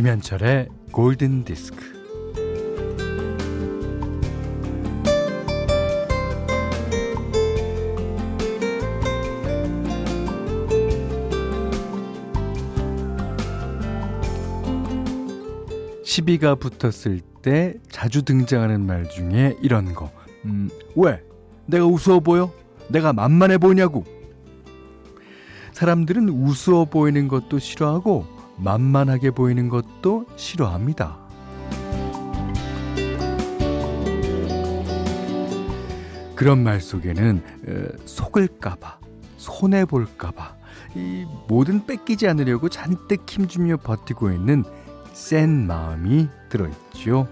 [0.00, 1.76] 김현철의 골든 디스크.
[16.02, 20.10] 시비가 붙었을 때 자주 등장하는 말 중에 이런 거.
[20.46, 21.22] 음, 왜?
[21.66, 22.50] 내가 우스워 보여?
[22.88, 24.04] 내가 만만해 보냐고.
[25.72, 31.18] 사람들은 우스워 보이는 것도 싫어하고 만만하게 보이는 것도 싫어합니다.
[36.34, 38.98] 그런 말 속에는 어, 속을까봐,
[39.36, 40.56] 손해볼까봐,
[40.94, 44.64] 이 모든 뺏기지 않으려고 잔뜩 힘주며 버티고 있는
[45.12, 47.28] 센 마음이 들어있죠.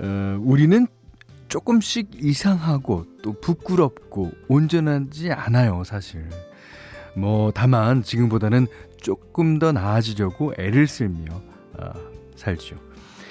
[0.00, 0.86] 어, 우리는
[1.48, 6.28] 조금씩 이상하고 또 부끄럽고 온전하지 않아요, 사실.
[7.16, 8.66] 뭐, 다만 지금보다는
[9.00, 11.32] 조금 더 나아지려고 애를 쓸며
[11.78, 11.90] 어,
[12.36, 12.76] 살죠.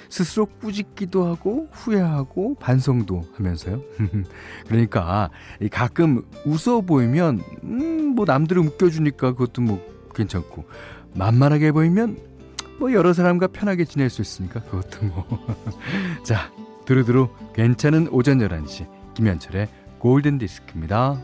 [0.09, 3.81] 스스로 꾸짖기도 하고 후회하고 반성도 하면서요.
[4.67, 5.29] 그러니까
[5.71, 9.79] 가끔 웃어 보이면 음 뭐 남들은 웃겨주니까 그것도 뭐
[10.15, 10.65] 괜찮고
[11.13, 12.17] 만만하게 보이면
[12.79, 15.25] 뭐 여러 사람과 편하게 지낼 수 있으니까 그것도 뭐.
[16.25, 16.51] 자,
[16.87, 19.67] 두루두루 괜찮은 오전 11시 김현철의
[19.99, 21.21] 골든 디스크입니다.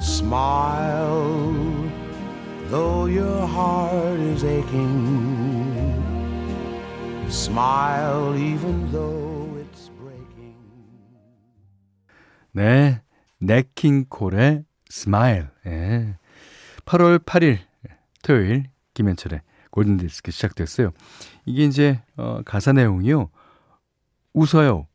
[0.00, 1.52] smile,
[2.70, 5.74] though your heart is aching.
[7.28, 10.54] Smile, even though it's breaking.
[12.52, 13.02] 네,
[13.38, 15.48] 냇 킹 콜의 Smile.
[15.66, 16.16] 예.
[16.84, 17.58] 8월 8일
[18.22, 18.64] 토요일
[18.94, 19.40] 김현철의
[19.70, 20.92] 골든디스크 시작됐어요.
[21.46, 23.28] 이게 이제 어, 가사 내용이요.
[24.32, 24.86] 웃어요.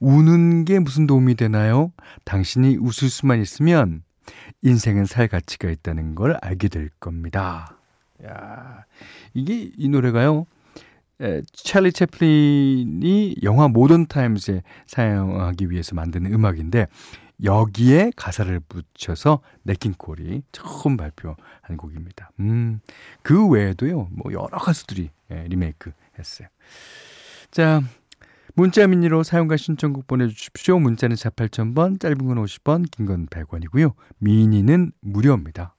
[0.00, 1.92] 우는 게 무슨 도움이 되나요?
[2.24, 4.02] 당신이 웃을 수만 있으면
[4.62, 7.78] 인생은 살 가치가 있다는 걸 알게 될 겁니다.
[8.24, 8.84] 야,
[9.34, 10.46] 이게 이 노래가요.
[11.20, 16.86] 에, 찰리 채플린이 영화 Modern Times에 사용하기 위해서 만든 음악인데
[17.44, 22.30] 여기에 가사를 붙여서 냇 킹 콜이 처음 발표한 곡입니다.
[22.40, 22.80] 음,
[23.22, 26.48] 그 외에도요, 뭐 여러 가수들이 예, 리메이크 했어요.
[27.50, 27.82] 자,
[28.54, 30.78] 문자 미니로 사연과 신청곡 보내주십시오.
[30.80, 33.92] 문자는 4 8,000번, 짧은 건 50원, 긴 건 100원이고요.
[34.18, 35.74] 미니는 무료입니다.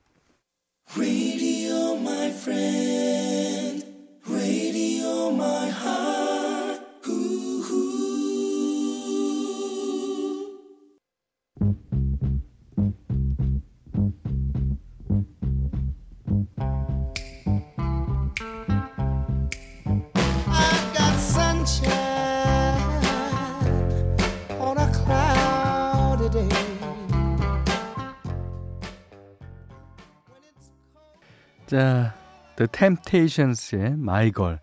[31.70, 32.16] 자,
[32.56, 34.58] The Temptations의 My Girl.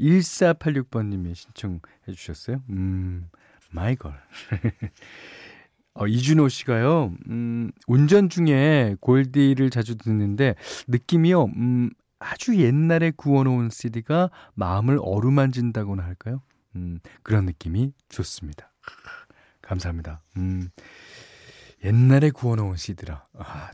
[0.00, 1.78] 1486번님이 신청해
[2.16, 2.64] 주셨어요.
[2.70, 3.30] 음,
[3.72, 4.18] My Girl.
[5.94, 10.56] 어, 이준호 씨가요, 음, 운전 중에 골디를 자주 듣는데,
[10.88, 16.42] 느낌이요, 음, 아주 옛날에 구워놓은 CD가 마음을 어루만진다고나 할까요?
[16.74, 18.72] 음, 그런 느낌이 좋습니다.
[19.62, 20.22] 감사합니다.
[20.36, 20.70] 음,
[21.84, 23.28] 옛날에 구워놓은 CD라.
[23.38, 23.70] 아,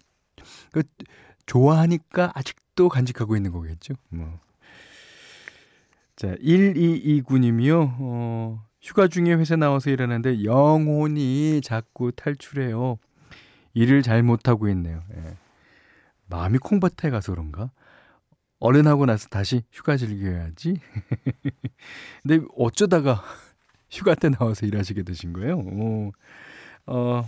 [0.71, 0.83] 그,
[1.47, 3.95] 좋아하니까 아직 도 간직하고 있는 거겠죠.
[4.09, 4.39] 뭐.
[6.17, 7.97] 자, 1229님이요.
[7.99, 12.99] 어, 휴가 중에 회사 나와서 일하는데 영혼이 자꾸 탈출해요.
[13.75, 15.03] 일을 잘 못하고 있네요.
[15.17, 15.37] 예.
[16.29, 17.71] 마음이 콩밭에 가서 그런가?
[18.60, 20.81] 얼른 하고 나서 다시 휴가 즐겨야지.
[22.22, 23.22] 근데 어쩌다가
[23.91, 25.59] 휴가 때 나와서 일하시게 되신 거예요?
[25.59, 26.13] 오.
[26.87, 27.27] 어,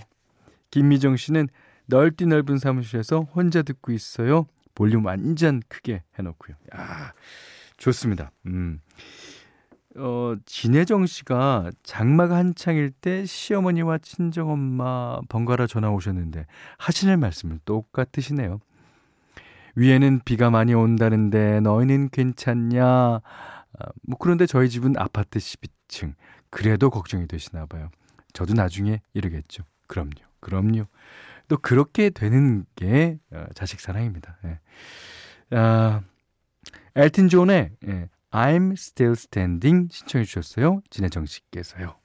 [0.71, 1.49] 김미정 씨는
[1.87, 4.47] 넓디 넓은 사무실에서 혼자 듣고 있어요.
[4.77, 6.57] 볼륨 완전 크게 해놓고요.
[6.77, 7.13] 야,
[7.79, 8.31] 좋습니다.
[8.47, 8.81] 음.
[9.97, 16.47] 어, 진혜정 씨가 장마가 한창일 때 시어머니와 친정엄마 번갈아 전화 오셨는데
[16.79, 18.61] 하시는 말씀은 똑같으시네요.
[19.75, 22.85] 위에는 비가 많이 온다는데 너희는 괜찮냐?
[22.85, 23.21] 아,
[24.03, 26.15] 뭐 그런데 저희 집은 아파트 12층.
[26.51, 27.91] 그래도 걱정이 되시나 봐요.
[28.35, 29.65] 저도 나중에 이러겠죠.
[29.87, 30.13] 그럼요.
[30.41, 30.87] 그럼요.
[31.49, 34.39] 또 그렇게 되는 게 어, 자식 사랑입니다.
[34.45, 34.61] 예.
[35.57, 36.03] 아,
[36.95, 40.81] 엘튼 존의 예, I'm Still Standing 신청해 주셨어요.
[40.91, 41.97] 진혜정 씨께서요.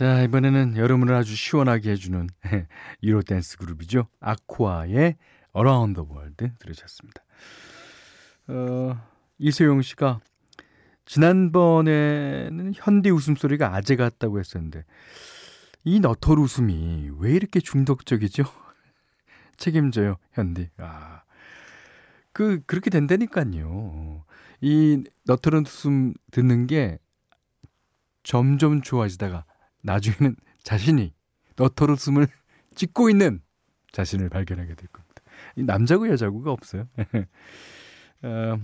[0.00, 2.26] 자, 이번에는 여름을 아주 시원하게 해주는
[3.04, 4.08] 1호 댄스 그룹이죠.
[4.20, 5.18] 아쿠아의
[5.54, 7.22] Around the World 들으셨습니다.
[8.46, 8.98] 어,
[9.36, 10.20] 이소영 씨가
[11.04, 14.86] 지난번에는 현디 웃음소리가 아재 같다고 했었는데
[15.84, 18.44] 이 너털 웃음이 왜 이렇게 중독적이죠?
[19.58, 20.70] 책임져요, 현디.
[20.78, 21.24] 아.
[22.32, 24.24] 그 그렇게 된다니까요.
[24.62, 26.98] 이 너털 웃음 듣는 게
[28.22, 29.44] 점점 좋아지다가
[29.82, 31.12] 나중에는 자신이
[31.90, 32.26] 웃음을
[32.74, 33.42] 찍고 있는
[33.92, 35.22] 자신을 발견하게 될 겁니다.
[35.56, 36.88] 이 남자고 여자고가 없어요.
[38.22, 38.58] 어,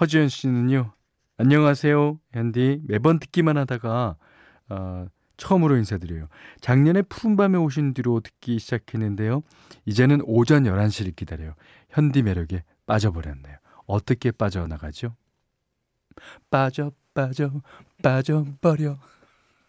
[0.00, 0.92] 허지연 씨는요.
[1.38, 2.82] 안녕하세요, 현디.
[2.86, 4.16] 매번 듣기만 하다가
[4.68, 5.06] 어,
[5.36, 6.28] 처음으로 인사드려요.
[6.60, 9.42] 작년에 푸른밤에 오신 뒤로 듣기 시작했는데요.
[9.86, 11.54] 이제는 오전 11시를 기다려요.
[11.90, 13.56] 현디 매력에 빠져버렸네요.
[13.86, 15.16] 어떻게 빠져나가죠?
[16.50, 17.50] 빠져, 빠져,
[18.02, 18.98] 빠져버려.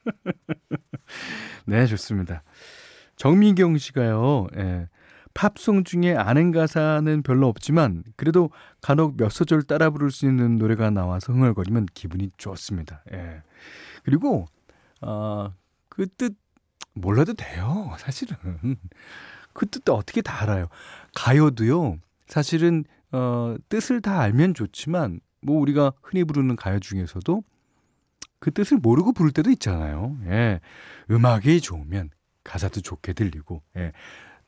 [1.65, 2.44] 네, 좋습니다.
[3.15, 4.88] 정미경 씨가요, 예,
[5.33, 8.51] 팝송 중에 아는 가사는 별로 없지만 그래도
[8.81, 13.03] 간혹 몇 소절 따라 부를 수 있는 노래가 나와서 흥얼거리면 기분이 좋습니다.
[13.11, 13.41] 예.
[14.03, 14.45] 그리고
[15.01, 15.53] 어,
[15.89, 16.35] 그뜻
[16.94, 17.95] 몰라도 돼요.
[17.97, 18.38] 사실은
[19.53, 20.67] 그 뜻도 어떻게 다 알아요.
[21.15, 21.97] 가요도요.
[22.27, 27.44] 사실은 어, 뜻을 다 알면 좋지만 뭐 우리가 흔히 부르는 가요 중에서도
[28.44, 30.18] 그 뜻을 모르고 부를 때도 있잖아요.
[30.25, 30.60] 예.
[31.10, 32.10] 음악이 좋으면
[32.44, 33.94] 가사도 좋게 들리고 예.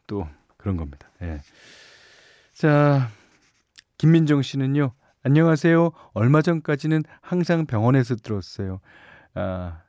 [0.05, 0.27] 또
[0.57, 1.09] 그런 겁니다.
[1.21, 1.39] 예.
[2.53, 3.09] 자,
[3.97, 4.91] 김민정 씨는요.
[5.23, 5.91] 안녕하세요.
[6.11, 8.81] 얼마 전까지는 항상 병원에서 들었어요.
[9.33, 9.81] 아,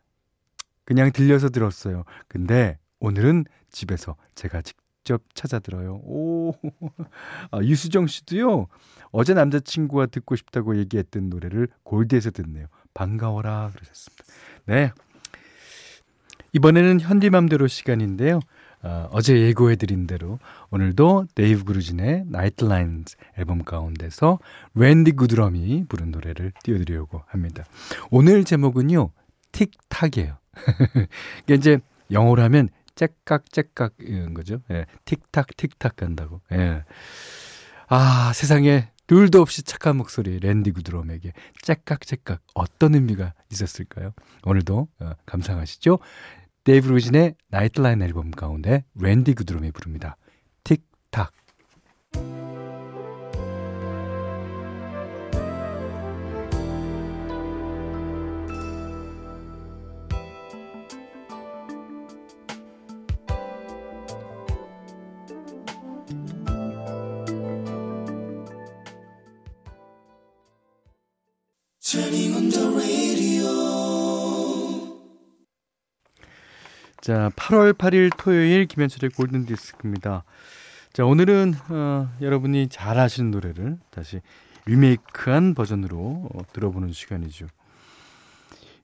[0.84, 2.04] 그냥 들려서 들었어요.
[2.28, 5.96] 근데 오늘은 집에서 제가 직접 찾아 들어요.
[6.04, 6.52] 오,
[7.50, 8.68] 아, 유수정 씨도요.
[9.10, 12.68] 어제 남자친구가 듣고 싶다고 얘기했던 노래를 골디에서 듣네요.
[12.96, 14.24] 반가워라 그러셨습니다.
[14.64, 14.90] 네.
[16.52, 18.40] 이번에는 현디맘대로 시간인데요.
[18.82, 20.38] 어, 어제 예고해드린 대로
[20.70, 24.38] 오늘도 데이브 그루진의 Night Lines 앨범 가운데서
[24.74, 27.64] 랜디 구드럼이 부른 노래를 띄워드리려고 합니다.
[28.10, 29.10] 오늘 제목은요
[29.52, 30.38] Tick Tock이에요.
[31.44, 31.78] 이게 이제
[32.10, 34.60] 영어로 하면 째깍째깍 이런 거죠.
[34.70, 36.40] 예, tick tock tick tock 간다고.
[36.52, 36.84] 예.
[37.88, 41.32] 아 세상에 둘도 없이 착한 목소리 랜디 구드럼에게
[41.62, 44.12] 째깍째깍 어떤 의미가 있었을까요?
[44.44, 45.98] 오늘도 어, 감상하시죠.
[46.64, 50.16] 데이브 그루진의 Night Line 앨범 가운데 랜디 구드럼이 부릅니다.
[50.64, 51.32] Tick Tock.
[77.00, 80.24] 자, 8월 8일 토요일 김현철의 골든 디스크입니다.
[80.92, 84.20] 자, 오늘은 어, 여러분이 잘 아시는 노래를 다시
[84.64, 87.46] 리메이크한 버전으로 어, 들어보는 시간이죠.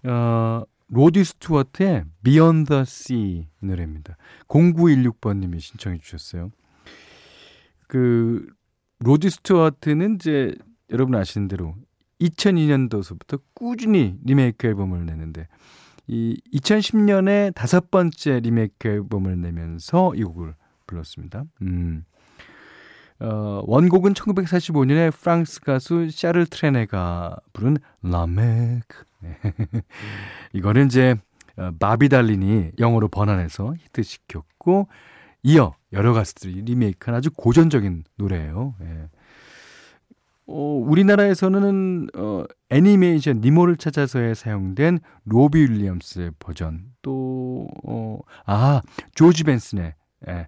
[0.05, 4.17] 어, 로드 스튜어트의 Beyond the Sea 노래입니다.
[4.47, 6.53] 0916번님이 신청해 주셨어요.
[7.89, 8.47] 그
[9.01, 10.55] 로드 스튜어트는 이제
[10.93, 11.75] 여러분 아시는 대로
[12.29, 15.49] 2002년도서부터 꾸준히 리메이크 앨범을 내는데
[16.07, 20.55] 이 2010년에 다섯 번째 리메이크 앨범을 내면서 이 곡을
[20.87, 21.45] 불렀습니다.
[21.63, 22.05] 음.
[23.21, 29.05] 어, 원곡은 1945년에 프랑스 가수 샤를 트레네가 부른 라메크.
[30.53, 31.15] 이거는 이제
[31.57, 34.89] 어, 바비달린이 영어로 번안해서 히트시켰고
[35.45, 38.75] 이어 여러 가수들이 리메이크한 아주 고전적인 노래예요.
[38.83, 39.09] 예.
[40.47, 48.81] 어, 우리나라에서는 어, 애니메이션 니모를 찾아서에 사용된 로비 윌리엄스의 버전 또 어, 아
[49.15, 49.95] 조지 벤슨의
[50.29, 50.47] 예,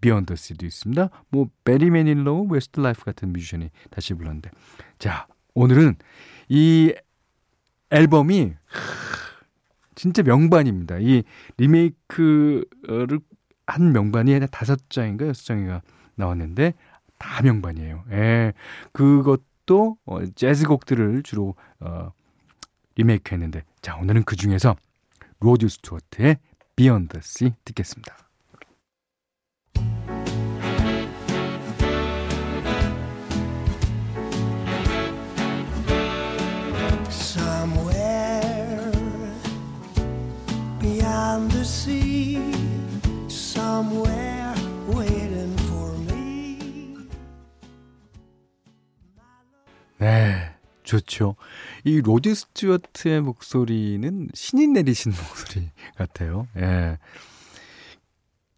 [0.00, 1.08] Beyond the Sea도 있습니다.
[1.30, 4.50] 뭐 베리 매닐로 웨스트 라이프 같은 뮤지션이 다시 불렀는데
[4.98, 5.96] 자 오늘은
[6.48, 6.94] 이
[7.90, 8.54] 앨범이
[9.94, 10.98] 진짜 명반입니다.
[10.98, 11.22] 이
[11.58, 13.20] 리메이크를
[13.66, 15.82] 한 명반이 다섯 장인가 여섯 장인가
[16.16, 16.74] 나왔는데
[17.22, 18.04] 다 명반이에요.
[18.10, 18.52] 예.
[18.92, 22.12] 그것도 어, 재즈 곡들을 주로 어,
[22.96, 24.74] 리메이크 했는데 자, 오늘은 그 중에서
[25.38, 26.38] 로드 스튜어트의
[26.74, 28.16] Beyond the Sea 듣겠습니다.
[50.92, 51.36] 좋죠.
[51.84, 56.46] 이 로드 스튜어트의 목소리는 신이 내리신 목소리 같아요.
[56.56, 56.98] 예.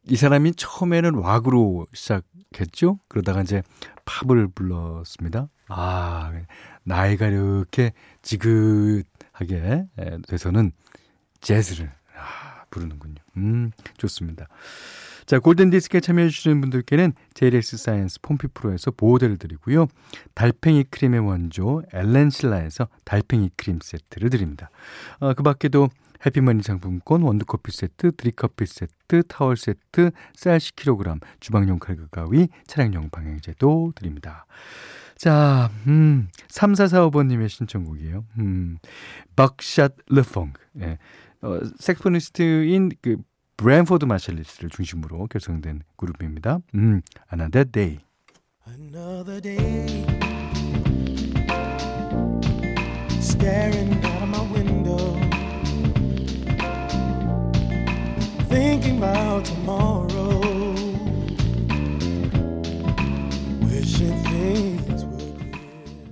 [0.07, 2.99] 이 사람이 처음에는 락으로 시작했죠.
[3.09, 3.63] 그러다가 이제
[4.05, 5.49] 팝을 불렀습니다.
[5.69, 6.33] 아,
[6.83, 9.87] 나이가 이렇게 지긋하게
[10.27, 10.73] 돼서는
[11.41, 13.15] 재즈를 아, 부르는군요.
[13.37, 14.49] 음, 좋습니다.
[15.27, 19.87] 자, 골든디스크에 참여해주시는 분들께는 JLS 사이언스 폼피 프로에서 보호대를 드리고요.
[20.35, 24.71] 달팽이 크림의 원조 엘렌실라에서 달팽이 크림 세트를 드립니다.
[25.21, 25.89] 어, 그 밖에도
[26.27, 33.93] 해피머니 상품권, 원두커피 세트, 드립커피 세트, 타월 세트, 쌀 10kg, 주방용 칼과 가위, 차량용 방향제도
[33.95, 34.47] 드립니다.
[35.17, 38.25] 자, 음, 3445번님의 신청곡이에요.
[38.39, 38.79] 음,
[39.37, 40.53] Buckshot LeFonque.
[40.81, 40.99] 예.
[41.43, 43.17] 어, 섹스포니스트인 그
[43.57, 46.59] 브랜포드 마샬리스를 중심으로 결성된 그룹입니다.
[46.75, 47.01] 음,
[47.33, 48.01] Another Day.
[48.67, 50.07] Another day
[53.21, 55.21] Staring out of my window
[58.49, 60.41] Thinking about tomorrow
[63.65, 66.09] Wishing things were clear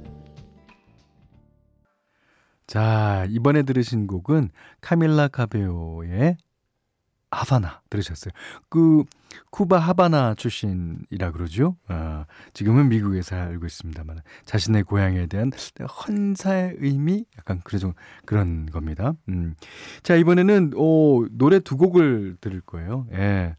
[2.67, 4.51] 자, 이번에 들으신 곡은
[4.83, 6.37] 카밀라 카베오의
[7.33, 8.33] 하바나 들으셨어요.
[8.69, 9.05] 그
[9.51, 11.77] 쿠바 하바나 출신이라 그러죠.
[11.89, 17.95] 아, 지금은 미국에 살고 있습니다만 자신의 고향에 대한 헌사의 의미 약간 그래서
[18.27, 19.15] 그런 겁니다.
[19.29, 19.55] 음.
[20.03, 23.07] 자 이번에는 오, 노래 두 곡을 들을 거예요.
[23.13, 23.57] 예.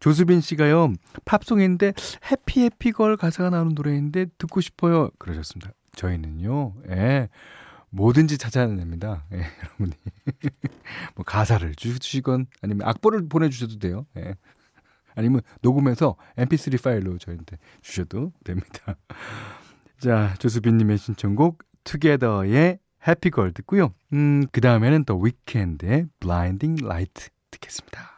[0.00, 0.92] 조수빈 씨가요
[1.24, 1.94] 팝송인데
[2.30, 5.72] 해피 해피걸 가사가 나오는 노래인데 듣고 싶어요 그러셨습니다.
[5.94, 6.74] 저희는요.
[6.90, 7.28] 예.
[7.94, 9.24] 뭐든지 찾아냅니다.
[9.32, 9.92] 예, 여러분이.
[11.14, 14.06] 뭐 가사를 주시건 아니면 악보를 보내주셔도 돼요.
[14.16, 14.34] 예.
[15.14, 18.96] 아니면 녹음해서 mp3 파일로 저희한테 주셔도 됩니다.
[19.98, 23.94] 자, 조수빈님의 신청곡 Together의 Happy Girl 듣고요.
[24.12, 28.13] 음, 그 다음에는 The Weeknd의 Blinding Light 듣겠습니다.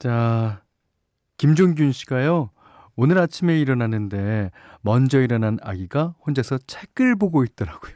[0.00, 0.62] 자,
[1.36, 2.50] 김종균 씨가요.
[2.96, 7.92] 오늘 아침에 일어나는데 먼저 일어난 아기가 혼자서 책을 보고 있더라고요.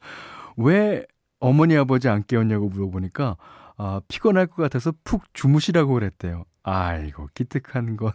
[0.56, 1.04] 왜
[1.38, 3.36] 어머니 아버지 안 깨웠냐고 물어보니까
[3.76, 6.44] 아, 피곤할 것 같아서 푹 주무시라고 그랬대요.
[6.62, 8.12] 아이고 기특한 건.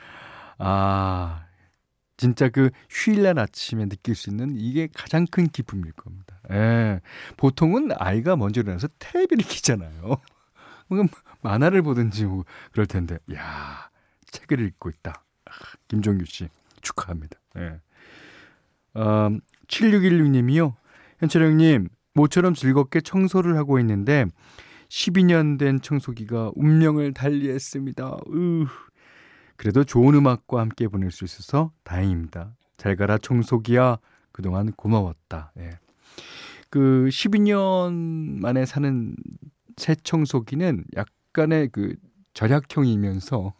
[0.56, 1.44] 아
[2.16, 6.40] 진짜 그 휴일날 아침에 느낄 수 있는 이게 가장 큰 기쁨일 겁니다.
[6.50, 7.00] 예.
[7.36, 10.16] 보통은 아이가 먼저 일어나서 텔레비를 키잖아요.
[11.42, 13.90] 만화를 보든지 뭐 그럴 텐데, 야
[14.30, 15.24] 책을 읽고 있다.
[15.46, 15.50] 아,
[15.88, 16.48] 김종규 씨
[16.82, 17.38] 축하합니다.
[17.58, 17.80] 예.
[18.96, 20.74] 음, 7616님이요.
[21.18, 24.26] 현철 형님, 모처럼 즐겁게 청소를 하고 있는데
[24.88, 28.16] 12년 된 청소기가 운명을 달리했습니다.
[28.32, 28.66] 으.
[29.56, 32.54] 그래도 좋은 음악과 함께 보낼 수 있어서 다행입니다.
[32.76, 33.98] 잘 가라 청소기야.
[34.32, 35.52] 그동안 고마웠다.
[35.58, 35.78] 예.
[36.70, 39.14] 그 12년 만에 사는
[39.78, 41.94] 새 청소기는 약간의 그
[42.34, 43.54] 절약형이면서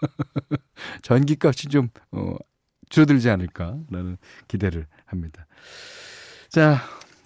[1.02, 2.34] 전기값이 좀 어,
[2.88, 4.16] 줄어들지 않을까라는
[4.48, 5.46] 기대를 합니다.
[6.48, 6.78] 자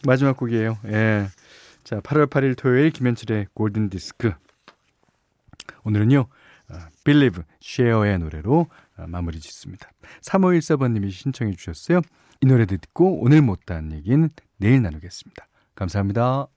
[0.05, 0.79] 마지막 곡이에요.
[0.87, 1.29] 예.
[1.85, 4.33] 자 8월 8일 토요일 김현철의 골든 디스크.
[5.85, 6.27] 오늘은요.
[6.71, 9.91] 어, Believe, Share의 노래로 어, 마무리 짓습니다.
[10.23, 12.01] 3514번님이 신청해 주셨어요.
[12.41, 14.29] 이 노래 듣고 오늘 못한 얘기는
[14.59, 15.47] 내일 나누겠습니다.
[15.75, 16.52] 감사합니다.